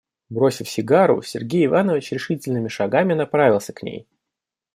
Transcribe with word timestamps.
Бросив 0.31 0.67
сигару, 0.67 1.21
Сергей 1.21 1.67
Иванович 1.67 2.11
решительными 2.13 2.69
шагами 2.69 3.13
направился 3.13 3.71
к 3.71 3.83
ней. 3.83 4.07